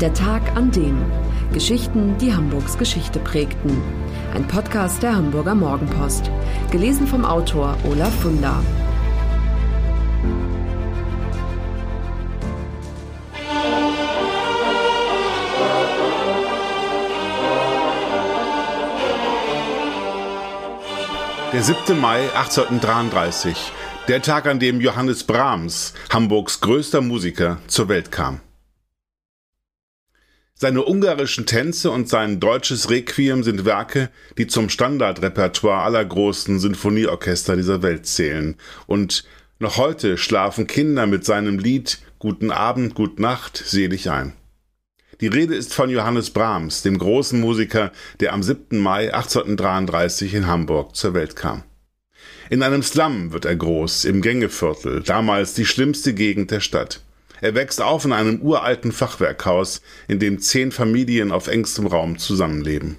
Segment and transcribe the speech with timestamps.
[0.00, 1.02] Der Tag an dem.
[1.54, 3.80] Geschichten, die Hamburgs Geschichte prägten.
[4.34, 6.30] Ein Podcast der Hamburger Morgenpost.
[6.70, 8.62] Gelesen vom Autor Olaf Funder.
[21.54, 21.98] Der 7.
[21.98, 23.72] Mai 1833.
[24.08, 28.42] Der Tag, an dem Johannes Brahms, Hamburgs größter Musiker, zur Welt kam.
[30.58, 34.08] Seine ungarischen Tänze und sein deutsches Requiem sind Werke,
[34.38, 38.56] die zum Standardrepertoire aller großen Sinfonieorchester dieser Welt zählen.
[38.86, 39.24] Und
[39.58, 44.32] noch heute schlafen Kinder mit seinem Lied Guten Abend, Gut Nacht selig ein.
[45.20, 48.78] Die Rede ist von Johannes Brahms, dem großen Musiker, der am 7.
[48.78, 51.64] Mai 1833 in Hamburg zur Welt kam.
[52.48, 57.02] In einem Slum wird er groß, im Gängeviertel, damals die schlimmste Gegend der Stadt.
[57.40, 62.96] Er wächst auf in einem uralten Fachwerkhaus, in dem zehn Familien auf engstem Raum zusammenleben.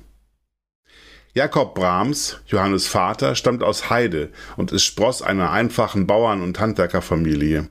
[1.33, 7.69] Jakob Brahms, Johannes Vater, stammt aus Heide und ist Spross einer einfachen Bauern- und Handwerkerfamilie.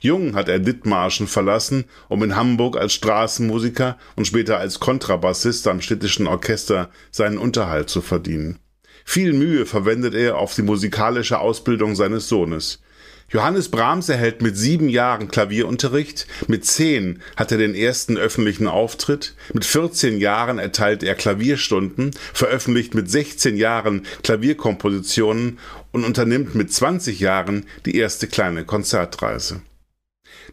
[0.00, 5.80] Jung hat er Dithmarschen verlassen, um in Hamburg als Straßenmusiker und später als Kontrabassist am
[5.80, 8.58] städtischen Orchester seinen Unterhalt zu verdienen.
[9.04, 12.82] Viel Mühe verwendet er auf die musikalische Ausbildung seines Sohnes.
[13.30, 19.34] Johannes Brahms erhält mit sieben Jahren Klavierunterricht, mit zehn hat er den ersten öffentlichen Auftritt,
[19.52, 25.58] mit 14 Jahren erteilt er Klavierstunden, veröffentlicht mit 16 Jahren Klavierkompositionen
[25.92, 29.60] und unternimmt mit 20 Jahren die erste kleine Konzertreise.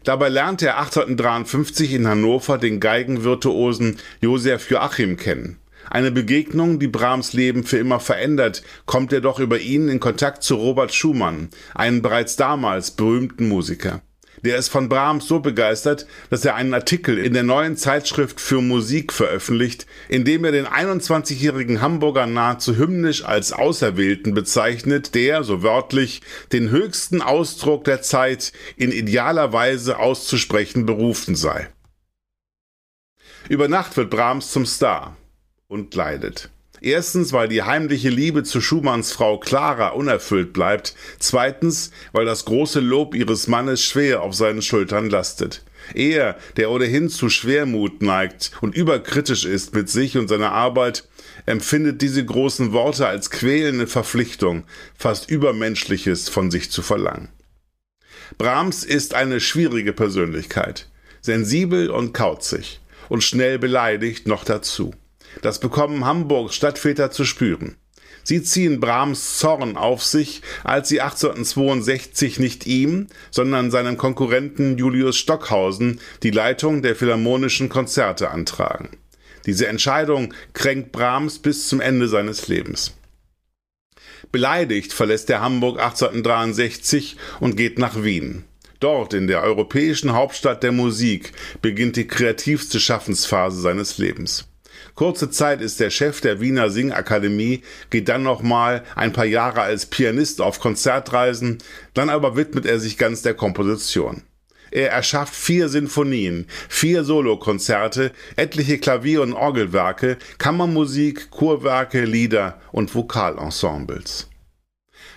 [0.04, 5.58] Dabei lernte er 1853 in Hannover den Geigenvirtuosen Josef Joachim kennen.
[5.90, 10.42] Eine Begegnung, die Brahms Leben für immer verändert, kommt er doch über ihn in Kontakt
[10.42, 14.02] zu Robert Schumann, einem bereits damals berühmten Musiker.
[14.44, 18.60] Der ist von Brahms so begeistert, dass er einen Artikel in der neuen Zeitschrift für
[18.60, 25.62] Musik veröffentlicht, in dem er den 21-jährigen Hamburger nahezu hymnisch als Auserwählten bezeichnet, der, so
[25.62, 26.20] wörtlich,
[26.52, 31.68] den höchsten Ausdruck der Zeit in idealer Weise auszusprechen berufen sei.
[33.48, 35.16] Über Nacht wird Brahms zum Star
[35.68, 36.50] und leidet.
[36.80, 40.94] Erstens, weil die heimliche Liebe zu Schumanns Frau Clara unerfüllt bleibt.
[41.18, 45.62] Zweitens, weil das große Lob ihres Mannes schwer auf seinen Schultern lastet.
[45.94, 51.08] Er, der ohnehin zu Schwermut neigt und überkritisch ist mit sich und seiner Arbeit,
[51.46, 54.64] empfindet diese großen Worte als quälende Verpflichtung,
[54.96, 57.28] fast Übermenschliches von sich zu verlangen.
[58.36, 60.88] Brahms ist eine schwierige Persönlichkeit,
[61.20, 64.92] sensibel und kauzig und schnell beleidigt noch dazu.
[65.42, 67.76] Das bekommen Hamburgs Stadtväter zu spüren.
[68.22, 75.16] Sie ziehen Brahms Zorn auf sich, als sie 1862 nicht ihm, sondern seinem Konkurrenten Julius
[75.16, 78.96] Stockhausen die Leitung der Philharmonischen Konzerte antragen.
[79.46, 82.94] Diese Entscheidung kränkt Brahms bis zum Ende seines Lebens.
[84.32, 88.44] Beleidigt verlässt er Hamburg 1863 und geht nach Wien.
[88.80, 91.32] Dort, in der europäischen Hauptstadt der Musik,
[91.62, 94.48] beginnt die kreativste Schaffensphase seines Lebens.
[94.94, 99.86] Kurze Zeit ist er Chef der Wiener Singakademie, geht dann nochmal ein paar Jahre als
[99.86, 101.58] Pianist auf Konzertreisen,
[101.94, 104.22] dann aber widmet er sich ganz der Komposition.
[104.70, 114.28] Er erschafft vier Sinfonien, vier Solokonzerte, etliche Klavier- und Orgelwerke, Kammermusik, Chorwerke, Lieder und Vokalensembles.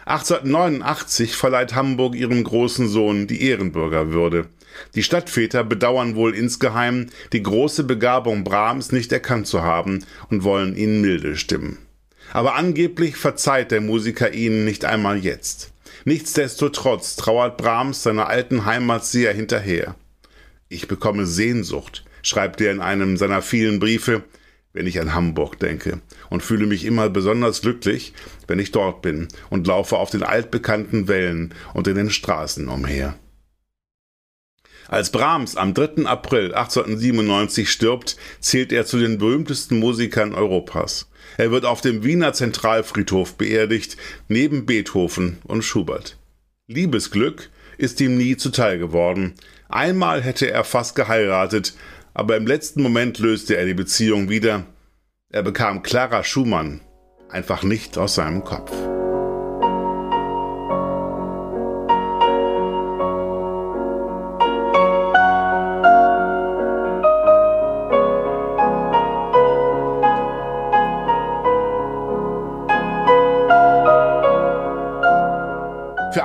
[0.10, 4.48] 1889 verleiht Hamburg ihrem großen Sohn die Ehrenbürgerwürde.
[4.96, 10.76] Die Stadtväter bedauern wohl insgeheim, die große Begabung Brahms nicht erkannt zu haben und wollen
[10.76, 11.78] ihn milde stimmen.
[12.34, 15.74] Aber angeblich verzeiht der Musiker ihnen nicht einmal jetzt.
[16.06, 19.94] Nichtsdestotrotz trauert Brahms seiner alten Heimat sehr hinterher.
[20.70, 24.24] Ich bekomme Sehnsucht, schreibt er in einem seiner vielen Briefe,
[24.74, 28.14] wenn ich an Hamburg denke und fühle mich immer besonders glücklich,
[28.48, 33.16] wenn ich dort bin und laufe auf den altbekannten Wellen und in den Straßen umher.
[34.88, 36.06] Als Brahms am 3.
[36.06, 41.12] April 1897 stirbt, zählt er zu den berühmtesten Musikern Europas.
[41.38, 46.18] Er wird auf dem Wiener Zentralfriedhof beerdigt, neben Beethoven und Schubert.
[46.66, 49.36] Liebesglück ist ihm nie zuteil geworden.
[49.70, 51.76] Einmal hätte er fast geheiratet,
[52.14, 54.66] aber im letzten Moment löste er die Beziehung wieder.
[55.30, 56.82] Er bekam Clara Schumann
[57.30, 58.89] einfach nicht aus seinem Kopf.